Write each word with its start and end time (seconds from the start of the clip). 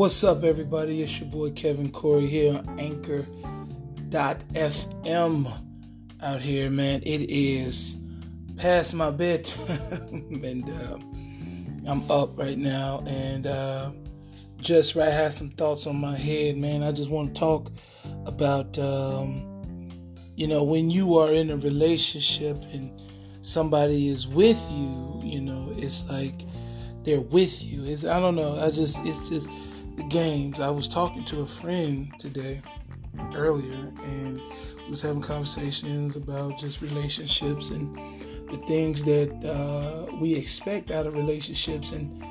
What's 0.00 0.24
up, 0.24 0.44
everybody? 0.44 1.02
It's 1.02 1.20
your 1.20 1.28
boy 1.28 1.50
Kevin 1.50 1.90
Cory 1.90 2.26
here 2.26 2.54
on 2.54 2.80
Anchor.fm 2.80 3.28
out 6.22 6.40
here, 6.40 6.70
man. 6.70 7.02
It 7.02 7.28
is 7.28 7.98
past 8.56 8.94
my 8.94 9.10
bedtime, 9.10 9.68
and 10.42 10.66
uh, 10.70 10.96
I'm 11.86 12.10
up 12.10 12.38
right 12.38 12.56
now, 12.56 13.04
and 13.06 13.46
uh, 13.46 13.90
just 14.62 14.94
right 14.94 15.12
had 15.12 15.34
some 15.34 15.50
thoughts 15.50 15.86
on 15.86 16.00
my 16.00 16.16
head, 16.16 16.56
man. 16.56 16.82
I 16.82 16.92
just 16.92 17.10
want 17.10 17.34
to 17.34 17.38
talk 17.38 17.70
about, 18.24 18.78
um, 18.78 19.92
you 20.34 20.48
know, 20.48 20.62
when 20.62 20.88
you 20.88 21.18
are 21.18 21.30
in 21.30 21.50
a 21.50 21.58
relationship 21.58 22.56
and 22.72 22.90
somebody 23.42 24.08
is 24.08 24.26
with 24.26 24.62
you, 24.70 25.20
you 25.22 25.42
know, 25.42 25.74
it's 25.76 26.06
like 26.06 26.46
they're 27.02 27.20
with 27.20 27.62
you. 27.62 27.84
It's 27.84 28.06
I 28.06 28.18
don't 28.18 28.34
know. 28.34 28.58
I 28.58 28.70
just 28.70 28.98
it's 29.00 29.28
just 29.28 29.46
the 29.96 30.02
games. 30.04 30.60
I 30.60 30.70
was 30.70 30.88
talking 30.88 31.24
to 31.26 31.40
a 31.40 31.46
friend 31.46 32.12
today 32.18 32.62
earlier 33.34 33.92
and 34.02 34.40
was 34.88 35.02
having 35.02 35.22
conversations 35.22 36.16
about 36.16 36.58
just 36.58 36.80
relationships 36.80 37.70
and 37.70 37.96
the 38.50 38.56
things 38.66 39.04
that 39.04 39.30
uh, 39.44 40.06
we 40.16 40.34
expect 40.34 40.90
out 40.90 41.06
of 41.06 41.14
relationships. 41.14 41.92
And 41.92 42.24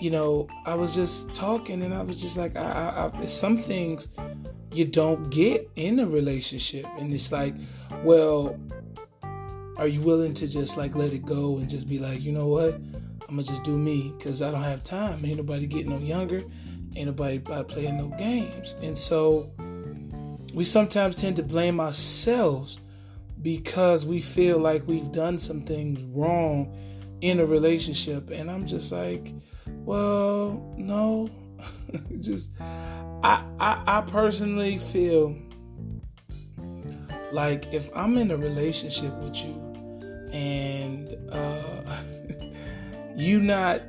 you 0.00 0.10
know 0.10 0.48
i 0.66 0.74
was 0.74 0.96
just 0.96 1.32
talking 1.32 1.82
and 1.82 1.94
i 1.94 2.02
was 2.02 2.20
just 2.20 2.36
like 2.36 2.56
I, 2.56 3.10
I, 3.14 3.20
I, 3.20 3.24
some 3.26 3.56
things 3.56 4.08
you 4.72 4.84
don't 4.84 5.30
get 5.30 5.70
in 5.76 6.00
a 6.00 6.06
relationship. 6.06 6.86
And 6.98 7.12
it's 7.12 7.30
like 7.30 7.54
well 8.02 8.58
are 9.76 9.86
you 9.86 10.00
willing 10.00 10.34
to 10.34 10.48
just 10.48 10.76
like 10.76 10.94
let 10.94 11.12
it 11.12 11.24
go 11.24 11.58
and 11.58 11.68
just 11.68 11.88
be 11.88 11.98
like 11.98 12.20
you 12.20 12.32
know 12.32 12.46
what? 12.48 12.74
I'm 12.74 13.36
gonna 13.36 13.44
just 13.44 13.62
do 13.62 13.78
me 13.78 14.12
because 14.18 14.42
i 14.42 14.50
don't 14.50 14.62
have 14.62 14.82
time. 14.82 15.24
Ain't 15.24 15.36
nobody 15.36 15.66
getting 15.66 15.90
no 15.90 15.98
younger 15.98 16.42
ain't 16.96 17.06
nobody 17.06 17.38
by 17.38 17.62
playing 17.62 17.98
no 17.98 18.08
games. 18.18 18.76
And 18.82 18.98
so 18.98 19.50
we 20.54 20.64
sometimes 20.64 21.16
tend 21.16 21.36
to 21.36 21.42
blame 21.42 21.80
ourselves 21.80 22.78
because 23.40 24.06
we 24.06 24.20
feel 24.20 24.58
like 24.58 24.86
we've 24.86 25.10
done 25.12 25.38
some 25.38 25.62
things 25.62 26.02
wrong 26.04 26.76
in 27.20 27.40
a 27.40 27.46
relationship. 27.46 28.30
And 28.30 28.50
I'm 28.50 28.66
just 28.66 28.92
like, 28.92 29.34
well, 29.66 30.74
no. 30.76 31.28
just 32.20 32.50
I, 32.60 33.44
I 33.60 33.82
I 33.86 34.00
personally 34.02 34.78
feel 34.78 35.36
like 37.32 37.72
if 37.72 37.88
I'm 37.94 38.18
in 38.18 38.30
a 38.30 38.36
relationship 38.36 39.14
with 39.18 39.36
you 39.36 39.54
and 40.32 41.16
uh 41.30 41.98
you 43.16 43.40
not 43.40 43.80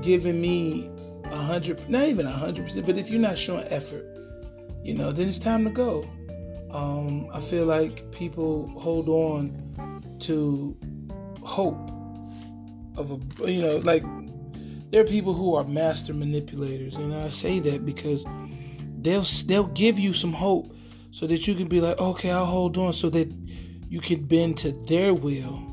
giving 0.00 0.40
me 0.40 0.90
a 1.38 1.42
hundred, 1.42 1.88
not 1.88 2.08
even 2.08 2.26
a 2.26 2.30
hundred 2.30 2.64
percent, 2.64 2.86
but 2.86 2.98
if 2.98 3.10
you're 3.10 3.20
not 3.20 3.38
showing 3.38 3.66
effort, 3.68 4.04
you 4.82 4.94
know, 4.94 5.12
then 5.12 5.28
it's 5.28 5.38
time 5.38 5.64
to 5.64 5.70
go. 5.70 6.08
Um, 6.70 7.28
I 7.32 7.40
feel 7.40 7.64
like 7.64 8.10
people 8.10 8.66
hold 8.78 9.08
on 9.08 10.16
to 10.20 10.76
hope 11.42 11.90
of 12.96 13.12
a, 13.12 13.50
you 13.50 13.62
know, 13.62 13.76
like 13.78 14.02
there 14.90 15.00
are 15.02 15.06
people 15.06 15.32
who 15.32 15.54
are 15.54 15.64
master 15.64 16.12
manipulators, 16.12 16.96
and 16.96 17.14
I 17.14 17.28
say 17.28 17.60
that 17.60 17.86
because 17.86 18.24
they'll 19.00 19.26
they'll 19.46 19.68
give 19.68 19.98
you 19.98 20.12
some 20.12 20.32
hope 20.32 20.74
so 21.10 21.26
that 21.26 21.46
you 21.46 21.54
can 21.54 21.68
be 21.68 21.80
like, 21.80 21.98
okay, 22.00 22.30
I'll 22.30 22.44
hold 22.46 22.76
on, 22.76 22.92
so 22.92 23.08
that 23.10 23.32
you 23.88 24.00
can 24.00 24.24
bend 24.24 24.58
to 24.58 24.72
their 24.86 25.14
will. 25.14 25.64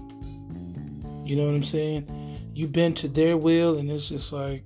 You 1.25 1.35
know 1.35 1.45
what 1.45 1.55
I'm 1.55 1.63
saying? 1.63 2.07
You 2.53 2.67
bend 2.67 2.97
to 2.97 3.07
their 3.07 3.35
will, 3.35 3.77
and 3.77 3.89
it's 3.89 4.09
just 4.09 4.31
like, 4.31 4.63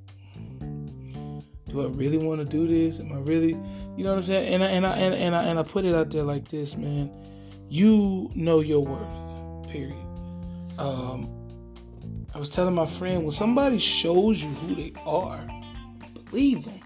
do 1.69 1.83
I 1.83 1.87
really 1.89 2.17
want 2.17 2.39
to 2.39 2.45
do 2.45 2.67
this? 2.67 2.99
Am 2.99 3.13
I 3.13 3.19
really, 3.19 3.49
you 3.95 4.03
know 4.03 4.11
what 4.11 4.19
I'm 4.19 4.23
saying? 4.23 4.53
And 4.53 4.63
I, 4.63 4.67
and 4.67 4.85
I 4.85 4.95
and, 4.97 5.15
and 5.15 5.35
I 5.35 5.43
and 5.43 5.59
I 5.59 5.63
put 5.63 5.85
it 5.85 5.95
out 5.95 6.09
there 6.09 6.23
like 6.23 6.47
this, 6.49 6.75
man. 6.75 7.11
You 7.69 8.31
know 8.35 8.59
your 8.59 8.83
worth. 8.83 9.69
Period. 9.69 9.95
Um, 10.79 11.29
I 12.33 12.39
was 12.39 12.49
telling 12.49 12.73
my 12.73 12.85
friend 12.85 13.23
when 13.23 13.31
somebody 13.31 13.79
shows 13.79 14.41
you 14.41 14.49
who 14.49 14.75
they 14.75 14.93
are, 15.05 15.47
believe 16.31 16.65
them. 16.65 16.79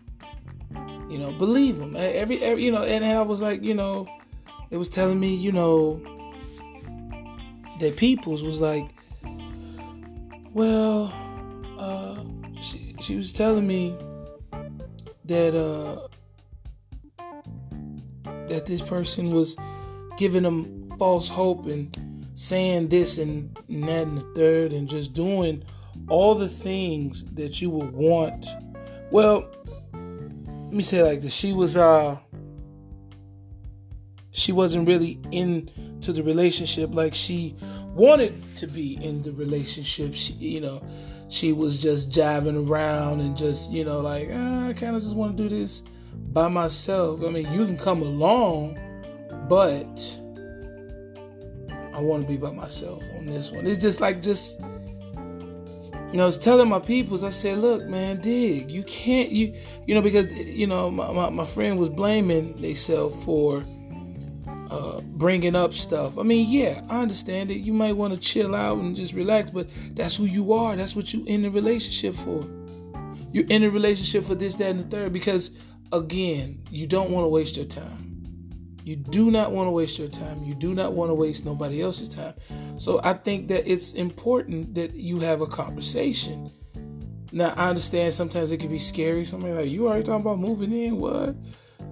You 1.09 1.19
know, 1.19 1.31
believe 1.31 1.78
them. 1.78 1.96
Every, 1.96 2.41
every 2.41 2.63
you 2.63 2.72
know, 2.72 2.84
and, 2.84 3.03
and 3.03 3.18
I 3.18 3.22
was 3.22 3.41
like, 3.41 3.62
you 3.62 3.74
know, 3.74 4.08
it 4.72 4.78
was 4.78 4.90
telling 4.90 5.19
me, 5.19 5.35
you 5.35 5.52
know, 5.52 6.02
that 7.79 7.96
people's 7.97 8.44
was 8.44 8.59
like, 8.59 8.90
well, 10.53 11.13
uh, 11.78 12.24
she, 12.62 12.96
she 13.00 13.16
was 13.16 13.31
telling 13.31 13.68
me 13.68 13.96
that 15.25 15.56
uh 15.56 16.07
that 18.47 18.66
this 18.66 18.81
person 18.81 19.31
was 19.31 19.56
giving 20.17 20.44
them 20.44 20.89
false 20.97 21.28
hope 21.28 21.66
and 21.66 22.28
saying 22.35 22.88
this 22.89 23.17
and, 23.17 23.56
that 23.69 24.07
and 24.07 24.17
the 24.17 24.34
third 24.35 24.73
and 24.73 24.88
just 24.88 25.13
doing 25.13 25.63
all 26.09 26.35
the 26.35 26.50
things 26.50 27.23
that 27.34 27.61
you 27.61 27.69
would 27.69 27.91
want. 27.91 28.45
Well, 29.11 29.50
let 29.94 30.73
me 30.73 30.84
say 30.84 31.03
like 31.03 31.22
this. 31.22 31.34
She 31.34 31.53
was 31.53 31.78
uh 31.78 32.17
she 34.31 34.51
wasn't 34.51 34.88
really 34.88 35.19
into 35.31 36.11
the 36.11 36.23
relationship 36.23 36.94
like 36.94 37.13
she 37.13 37.55
wanted 37.94 38.44
to 38.58 38.68
be 38.68 39.04
in 39.04 39.22
the 39.22 39.31
relationship. 39.31 40.16
She, 40.16 40.34
you 40.34 40.62
know, 40.62 40.81
she 41.30 41.54
was 41.54 41.81
just 41.81 42.09
jiving 42.09 42.68
around 42.68 43.22
and 43.22 43.38
just, 43.38 43.72
you 43.72 43.84
know, 43.84 44.00
like, 44.02 44.30
ah, 44.31 44.68
I 44.68 44.74
kind 44.74 44.96
of 44.96 45.02
just 45.02 45.16
want 45.16 45.38
to 45.38 45.44
do 45.44 45.50
this 45.50 45.84
by 46.32 46.48
myself. 46.48 47.24
I 47.24 47.30
mean, 47.30 47.52
you 47.53 47.66
can 47.66 47.78
come 47.78 48.02
along, 48.02 48.78
but 49.48 50.20
I 51.94 52.00
want 52.00 52.24
to 52.24 52.28
be 52.28 52.38
by 52.38 52.52
myself 52.52 53.03
on 53.18 53.26
this 53.26 53.52
one. 53.52 53.68
It's 53.68 53.82
just 53.82 54.02
like, 54.02 54.22
just, 54.22 54.59
you 54.59 56.18
know, 56.18 56.24
I 56.24 56.26
was 56.26 56.38
telling 56.38 56.70
my 56.70 56.80
peoples, 56.80 57.24
I 57.24 57.30
said, 57.30 57.59
look, 57.59 57.86
man, 57.88 58.22
dig. 58.22 58.70
You 58.72 58.84
can't, 58.84 59.30
you, 59.32 59.56
you 59.86 59.96
know, 59.96 60.02
because, 60.02 60.32
you 60.32 60.68
know, 60.68 60.90
my, 60.90 61.12
my, 61.12 61.30
my 61.30 61.44
friend 61.44 61.80
was 61.80 61.90
blaming 61.90 62.59
themselves 62.62 63.24
for, 63.24 63.64
uh, 64.73 65.01
bringing 65.01 65.56
up 65.56 65.73
stuff. 65.73 66.17
I 66.17 66.23
mean, 66.23 66.50
yeah, 66.50 66.81
I 66.89 67.01
understand 67.01 67.51
it. 67.51 67.59
You 67.59 67.73
might 67.73 67.95
want 67.95 68.11
to 68.13 68.19
chill 68.19 68.56
out 68.56 68.79
and 68.79 68.95
just 68.95 69.13
relax, 69.13 69.51
but 69.51 69.69
that's 69.91 70.16
who 70.16 70.25
you 70.25 70.51
are. 70.53 70.75
That's 70.75 70.95
what 70.95 71.13
you 71.13 71.23
in 71.25 71.45
a 71.45 71.51
relationship 71.51 72.16
for. 72.16 72.44
You're 73.31 73.45
in 73.50 73.63
a 73.63 73.69
relationship 73.69 74.23
for 74.23 74.34
this, 74.34 74.56
that, 74.56 74.72
and 74.72 74.79
the 74.79 74.84
third 74.85 75.13
because, 75.13 75.51
again, 75.91 76.63
you 76.72 76.88
don't 76.88 77.11
want 77.11 77.23
to 77.23 77.28
waste 77.28 77.56
your 77.56 77.67
time. 77.67 78.25
You 78.84 78.95
do 78.95 79.29
not 79.29 79.51
want 79.51 79.67
to 79.67 79.72
waste 79.72 80.00
your 80.00 80.07
time. 80.07 80.44
You 80.44 80.56
do 80.56 80.73
not 80.73 80.94
want 80.94 81.11
to 81.11 81.13
waste 81.13 81.45
nobody 81.45 81.81
else's 81.81 82.09
time. 82.09 82.34
So 82.78 83.00
I 83.03 83.13
think 83.13 83.50
that 83.50 83.72
it's 83.72 83.94
important 83.94 84.73
that 84.73 84.95
you 84.95 85.19
have 85.19 85.41
a 85.41 85.47
conversation. 85.47 86.51
Now 87.31 87.53
I 87.55 87.69
understand 87.69 88.13
sometimes 88.16 88.51
it 88.51 88.57
can 88.57 88.69
be 88.69 88.79
scary. 88.79 89.25
Somebody 89.25 89.53
like 89.53 89.69
you 89.69 89.88
already 89.88 90.03
talking 90.03 90.22
about 90.22 90.40
moving 90.40 90.72
in. 90.72 90.97
What? 90.97 91.35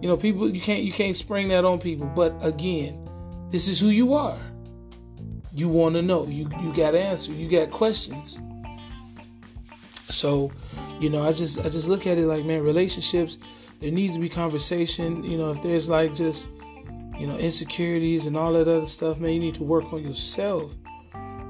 You 0.01 0.07
know, 0.07 0.17
people 0.17 0.49
you 0.49 0.61
can't 0.61 0.83
you 0.83 0.91
can't 0.91 1.15
spring 1.15 1.47
that 1.49 1.63
on 1.63 1.79
people. 1.79 2.07
But 2.07 2.35
again, 2.41 3.07
this 3.49 3.67
is 3.67 3.79
who 3.79 3.89
you 3.89 4.13
are. 4.13 4.37
You 5.53 5.69
want 5.69 5.95
to 5.95 6.01
know. 6.01 6.25
You 6.25 6.49
you 6.61 6.73
got 6.73 6.95
answers. 6.95 7.35
You 7.35 7.47
got 7.47 7.71
questions. 7.71 8.41
So, 10.09 10.51
you 10.99 11.09
know, 11.09 11.27
I 11.27 11.33
just 11.33 11.59
I 11.59 11.69
just 11.69 11.87
look 11.87 12.07
at 12.07 12.17
it 12.17 12.25
like, 12.25 12.45
man, 12.45 12.63
relationships. 12.63 13.37
There 13.79 13.91
needs 13.91 14.13
to 14.15 14.19
be 14.19 14.29
conversation. 14.29 15.23
You 15.23 15.37
know, 15.37 15.51
if 15.51 15.61
there's 15.61 15.89
like 15.89 16.15
just 16.15 16.49
you 17.19 17.27
know 17.27 17.37
insecurities 17.37 18.25
and 18.25 18.35
all 18.35 18.53
that 18.53 18.67
other 18.67 18.87
stuff, 18.87 19.19
man, 19.19 19.33
you 19.33 19.39
need 19.39 19.55
to 19.55 19.63
work 19.63 19.93
on 19.93 20.03
yourself. 20.03 20.75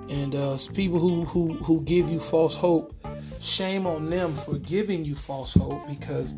And 0.09 0.35
uh, 0.35 0.57
people 0.73 0.99
who 0.99 1.23
who 1.25 1.53
who 1.53 1.81
give 1.81 2.09
you 2.09 2.19
false 2.19 2.55
hope, 2.55 2.93
shame 3.41 3.87
on 3.87 4.09
them 4.09 4.35
for 4.35 4.57
giving 4.59 5.03
you 5.03 5.15
false 5.15 5.53
hope 5.53 5.87
because 5.87 6.35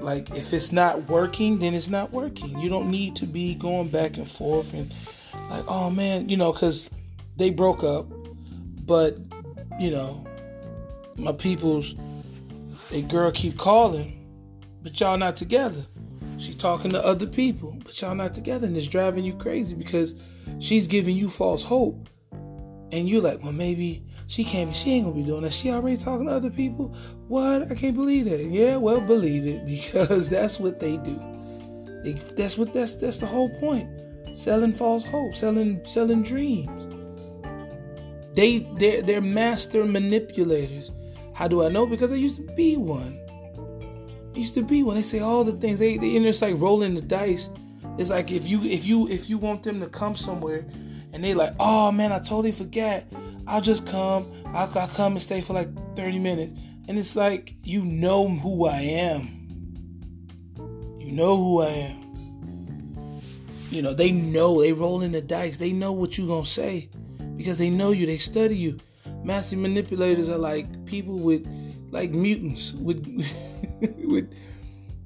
like 0.00 0.30
if 0.30 0.52
it's 0.52 0.72
not 0.72 1.08
working, 1.08 1.58
then 1.58 1.74
it's 1.74 1.88
not 1.88 2.12
working. 2.12 2.58
You 2.58 2.68
don't 2.68 2.90
need 2.90 3.16
to 3.16 3.26
be 3.26 3.54
going 3.54 3.88
back 3.88 4.16
and 4.16 4.28
forth 4.28 4.72
and 4.72 4.92
like, 5.50 5.64
oh 5.68 5.90
man, 5.90 6.28
you 6.28 6.36
know, 6.36 6.52
because 6.52 6.88
they 7.36 7.50
broke 7.50 7.84
up, 7.84 8.06
but 8.86 9.18
you 9.78 9.90
know, 9.90 10.24
my 11.16 11.32
people's 11.32 11.94
a 12.92 13.02
girl 13.02 13.30
keep 13.30 13.58
calling, 13.58 14.26
but 14.82 14.98
y'all 14.98 15.18
not 15.18 15.36
together. 15.36 15.84
She 16.38 16.54
talking 16.54 16.90
to 16.92 17.04
other 17.04 17.26
people, 17.26 17.76
but 17.84 18.00
y'all 18.00 18.14
not 18.14 18.32
together, 18.32 18.66
and 18.66 18.76
it's 18.76 18.88
driving 18.88 19.24
you 19.24 19.34
crazy 19.34 19.74
because 19.74 20.14
she's 20.58 20.86
giving 20.86 21.14
you 21.14 21.28
false 21.28 21.62
hope, 21.62 22.08
and 22.90 23.08
you're 23.08 23.20
like, 23.20 23.42
well, 23.42 23.52
maybe 23.52 24.02
she 24.30 24.44
can't. 24.44 24.70
Be, 24.70 24.76
She 24.76 24.92
ain't 24.92 25.06
gonna 25.06 25.16
be 25.16 25.24
doing 25.24 25.42
that. 25.42 25.52
She 25.52 25.72
already 25.72 25.96
talking 25.96 26.26
to 26.26 26.32
other 26.32 26.50
people. 26.50 26.94
What? 27.26 27.68
I 27.68 27.74
can't 27.74 27.96
believe 27.96 28.26
that. 28.26 28.40
Yeah, 28.40 28.76
well, 28.76 29.00
believe 29.00 29.44
it 29.44 29.66
because 29.92 30.28
that's 30.28 30.60
what 30.60 30.78
they 30.78 30.98
do. 30.98 31.20
They, 32.04 32.12
that's 32.12 32.56
what 32.56 32.72
that's 32.72 32.92
that's 32.92 33.18
the 33.18 33.26
whole 33.26 33.48
point. 33.58 33.88
Selling 34.32 34.72
false 34.72 35.04
hope, 35.04 35.34
selling 35.34 35.84
selling 35.84 36.22
dreams. 36.22 36.86
They 38.34 38.60
they're 38.78 39.02
they're 39.02 39.20
master 39.20 39.84
manipulators. 39.84 40.92
How 41.34 41.48
do 41.48 41.64
I 41.64 41.68
know? 41.68 41.84
Because 41.84 42.12
I 42.12 42.16
used 42.16 42.36
to 42.36 42.54
be 42.54 42.76
one. 42.76 43.18
It 44.34 44.38
used 44.38 44.54
to 44.54 44.62
be 44.62 44.84
when 44.84 44.94
they 44.94 45.02
say 45.02 45.18
all 45.18 45.42
the 45.42 45.54
things 45.54 45.80
they 45.80 45.96
they 45.96 46.14
and 46.14 46.24
it's 46.24 46.40
like 46.40 46.54
rolling 46.56 46.94
the 46.94 47.02
dice. 47.02 47.50
It's 47.98 48.10
like 48.10 48.30
if 48.30 48.46
you 48.46 48.62
if 48.62 48.84
you 48.84 49.08
if 49.08 49.28
you 49.28 49.38
want 49.38 49.64
them 49.64 49.80
to 49.80 49.88
come 49.88 50.14
somewhere 50.14 50.64
and 51.12 51.24
they 51.24 51.34
like, 51.34 51.52
oh 51.58 51.90
man, 51.90 52.12
I 52.12 52.20
totally 52.20 52.52
forgot. 52.52 53.02
I'll 53.46 53.60
just 53.60 53.86
come. 53.86 54.30
I'll, 54.46 54.70
I'll 54.78 54.88
come 54.88 55.12
and 55.12 55.22
stay 55.22 55.40
for 55.40 55.52
like 55.52 55.68
30 55.96 56.18
minutes. 56.18 56.52
And 56.88 56.98
it's 56.98 57.14
like, 57.14 57.54
you 57.62 57.82
know 57.84 58.28
who 58.28 58.66
I 58.66 58.80
am. 58.80 59.40
You 60.98 61.12
know 61.12 61.36
who 61.36 61.62
I 61.62 61.68
am. 61.68 63.20
You 63.70 63.82
know, 63.82 63.94
they 63.94 64.10
know, 64.10 64.60
they 64.60 64.72
rolling 64.72 65.12
the 65.12 65.20
dice. 65.20 65.56
They 65.56 65.72
know 65.72 65.92
what 65.92 66.18
you're 66.18 66.26
gonna 66.26 66.44
say. 66.44 66.90
Because 67.36 67.58
they 67.58 67.70
know 67.70 67.92
you, 67.92 68.06
they 68.06 68.18
study 68.18 68.56
you. 68.56 68.78
Master 69.22 69.56
manipulators 69.56 70.28
are 70.28 70.38
like 70.38 70.84
people 70.86 71.18
with 71.18 71.46
like 71.90 72.10
mutants 72.10 72.72
with 72.72 73.04
with 74.04 74.32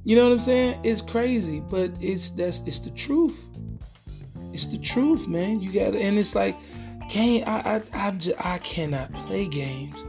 you 0.04 0.16
know 0.16 0.24
what 0.24 0.32
I'm 0.32 0.40
saying? 0.40 0.80
It's 0.84 1.00
crazy, 1.00 1.60
but 1.60 1.90
it's 2.00 2.30
that's 2.30 2.60
it's 2.66 2.78
the 2.78 2.90
truth. 2.90 3.48
It's 4.52 4.66
the 4.66 4.78
truth, 4.78 5.26
man. 5.28 5.60
You 5.60 5.72
got 5.72 5.92
to 5.92 5.98
and 5.98 6.18
it's 6.18 6.34
like 6.34 6.56
game 7.08 7.44
I 7.46 7.82
I 7.94 8.08
I, 8.08 8.54
I 8.54 8.58
cannot 8.58 9.12
play 9.12 9.46
games. 9.46 10.04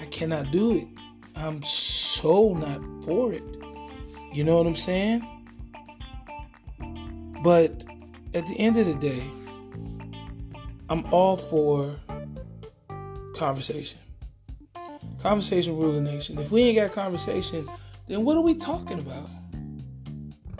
I 0.00 0.06
cannot 0.06 0.50
do 0.50 0.76
it. 0.76 0.88
I'm 1.36 1.62
so 1.62 2.54
not 2.54 2.80
for 3.04 3.32
it. 3.32 3.42
You 4.32 4.44
know 4.44 4.56
what 4.56 4.66
I'm 4.66 4.76
saying? 4.76 5.26
But 7.42 7.84
at 8.34 8.46
the 8.46 8.54
end 8.58 8.76
of 8.78 8.86
the 8.86 8.94
day, 8.94 9.22
I'm 10.88 11.04
all 11.12 11.36
for 11.36 11.96
conversation. 13.36 13.98
Conversation 15.18 15.76
rules 15.76 15.96
the 15.96 16.00
nation. 16.02 16.38
If 16.38 16.50
we 16.50 16.62
ain't 16.62 16.76
got 16.76 16.92
conversation, 16.92 17.68
then 18.06 18.24
what 18.24 18.36
are 18.36 18.40
we 18.40 18.54
talking 18.54 18.98
about? 18.98 19.28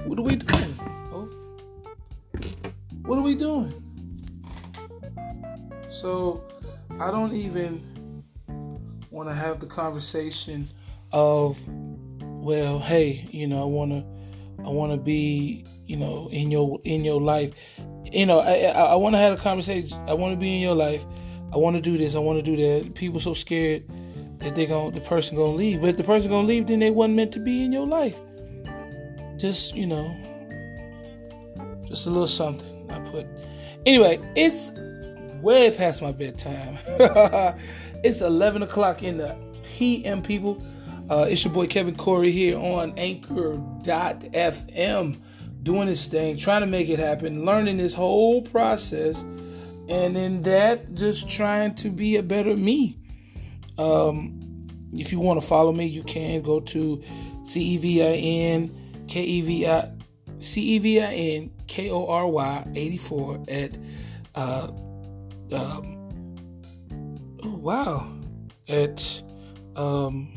What 0.04 0.18
are 0.18 0.22
we 0.22 0.36
doing? 0.36 0.78
Oh, 1.12 1.28
what 3.02 3.18
are 3.18 3.22
we 3.22 3.34
doing? 3.34 3.81
So 6.02 6.42
I 6.98 7.12
don't 7.12 7.32
even 7.32 8.24
want 9.12 9.28
to 9.28 9.34
have 9.36 9.60
the 9.60 9.66
conversation 9.66 10.68
of, 11.12 11.56
well, 12.18 12.80
hey, 12.80 13.28
you 13.30 13.46
know, 13.46 13.62
I 13.62 13.66
want 13.66 13.92
to, 13.92 14.64
I 14.64 14.68
want 14.68 14.90
to 14.90 14.98
be, 14.98 15.64
you 15.86 15.96
know, 15.96 16.28
in 16.32 16.50
your 16.50 16.80
in 16.82 17.04
your 17.04 17.20
life. 17.20 17.52
You 18.02 18.26
know, 18.26 18.40
I 18.40 18.72
I, 18.74 18.82
I 18.82 18.94
want 18.96 19.14
to 19.14 19.18
have 19.20 19.38
a 19.38 19.40
conversation. 19.40 19.96
I 20.08 20.14
want 20.14 20.32
to 20.32 20.36
be 20.36 20.56
in 20.56 20.60
your 20.60 20.74
life. 20.74 21.06
I 21.54 21.56
want 21.58 21.76
to 21.76 21.80
do 21.80 21.96
this. 21.96 22.16
I 22.16 22.18
want 22.18 22.44
to 22.44 22.56
do 22.56 22.56
that. 22.56 22.94
People 22.96 23.20
so 23.20 23.32
scared 23.32 23.84
that 24.40 24.56
they 24.56 24.66
going 24.66 24.92
the 24.92 25.00
person 25.02 25.36
gonna 25.36 25.52
leave. 25.52 25.82
But 25.82 25.90
if 25.90 25.98
the 25.98 26.02
person 26.02 26.32
gonna 26.32 26.48
leave, 26.48 26.66
then 26.66 26.80
they 26.80 26.90
wasn't 26.90 27.14
meant 27.14 27.30
to 27.34 27.38
be 27.38 27.62
in 27.62 27.70
your 27.70 27.86
life. 27.86 28.16
Just 29.36 29.76
you 29.76 29.86
know, 29.86 30.16
just 31.86 32.08
a 32.08 32.10
little 32.10 32.26
something 32.26 32.90
I 32.90 32.98
put. 33.08 33.24
Anyway, 33.86 34.18
it's 34.34 34.72
way 35.42 35.70
past 35.70 36.00
my 36.00 36.12
bedtime. 36.12 36.78
it's 38.04 38.20
11 38.20 38.62
o'clock 38.62 39.02
in 39.02 39.18
the 39.18 39.36
p.m. 39.64 40.22
People, 40.22 40.62
uh, 41.10 41.26
it's 41.28 41.44
your 41.44 41.52
boy 41.52 41.66
Kevin 41.66 41.96
Cory 41.96 42.30
here 42.30 42.56
on 42.56 42.94
Anchor.fm, 42.96 43.60
doing 45.62 45.88
this 45.88 46.06
thing, 46.06 46.38
trying 46.38 46.60
to 46.60 46.66
make 46.66 46.88
it 46.88 46.98
happen, 46.98 47.44
learning 47.44 47.76
this 47.76 47.92
whole 47.92 48.40
process, 48.42 49.22
and 49.88 50.16
in 50.16 50.42
that, 50.42 50.94
just 50.94 51.28
trying 51.28 51.74
to 51.74 51.90
be 51.90 52.16
a 52.16 52.22
better 52.22 52.56
me. 52.56 52.96
Um, 53.78 54.38
if 54.92 55.10
you 55.10 55.18
want 55.18 55.40
to 55.40 55.46
follow 55.46 55.72
me, 55.72 55.86
you 55.86 56.04
can 56.04 56.42
go 56.42 56.60
to 56.60 57.02
C 57.44 57.60
E 57.60 57.76
V 57.78 58.02
I 58.02 58.12
N 58.14 59.04
K 59.08 59.22
E 59.22 59.40
V 59.40 59.66
I 59.66 59.90
C 60.38 60.60
E 60.60 60.78
V 60.78 61.00
I 61.00 61.12
N 61.12 61.50
K 61.66 61.90
O 61.90 62.06
R 62.06 62.28
Y 62.28 62.68
84 62.74 63.44
at 63.48 63.76
uh, 64.34 64.70
um, 65.52 66.36
oh, 67.42 67.56
wow 67.56 68.12
at 68.68 69.22
um, 69.76 70.28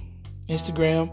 Instagram, 0.50 1.12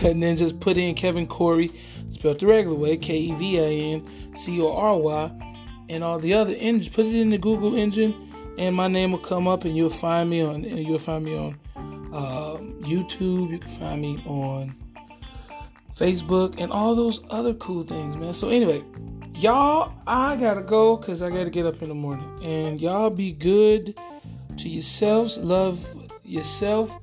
and 0.04 0.22
then 0.22 0.36
just 0.36 0.60
put 0.60 0.76
in 0.76 0.94
Kevin 0.94 1.26
Cory, 1.26 1.70
spelled 2.10 2.40
the 2.40 2.46
regular 2.46 2.76
way, 2.76 2.96
K 2.96 3.16
E 3.16 3.32
V 3.32 3.60
I 3.60 3.94
N 3.94 4.36
C 4.36 4.60
O 4.60 4.72
R 4.72 4.96
Y, 4.98 5.56
and 5.88 6.04
all 6.04 6.18
the 6.18 6.34
other 6.34 6.54
engines. 6.54 6.88
Put 6.88 7.06
it 7.06 7.14
in 7.14 7.28
the 7.28 7.38
Google 7.38 7.76
engine 7.76 8.30
and 8.60 8.76
my 8.76 8.88
name 8.88 9.12
will 9.12 9.18
come 9.18 9.48
up, 9.48 9.64
and 9.64 9.74
you'll 9.74 9.88
find 9.88 10.28
me 10.28 10.42
on 10.42 10.64
you'll 10.64 10.98
find 10.98 11.24
me 11.24 11.34
on 11.34 11.58
uh, 12.12 12.56
YouTube. 12.86 13.50
You 13.50 13.58
can 13.58 13.68
find 13.70 14.02
me 14.02 14.22
on 14.26 14.76
Facebook 15.96 16.60
and 16.60 16.70
all 16.70 16.94
those 16.94 17.22
other 17.30 17.54
cool 17.54 17.82
things, 17.84 18.18
man. 18.18 18.34
So 18.34 18.50
anyway, 18.50 18.84
y'all, 19.40 19.92
I 20.06 20.36
gotta 20.36 20.60
go 20.60 20.96
because 20.96 21.22
I 21.22 21.30
gotta 21.30 21.50
get 21.50 21.64
up 21.64 21.80
in 21.82 21.88
the 21.88 21.94
morning. 21.94 22.28
And 22.42 22.80
y'all 22.80 23.10
be 23.10 23.32
good 23.32 23.98
to 24.58 24.68
yourselves, 24.68 25.38
love 25.38 25.86
yourself 26.24 26.96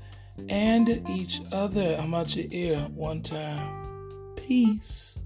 and 0.48 1.04
each 1.10 1.42
other. 1.52 1.96
I'm 2.00 2.14
out 2.14 2.36
your 2.36 2.46
ear 2.52 2.80
one 2.94 3.24
time. 3.24 4.36
Peace. 4.36 5.18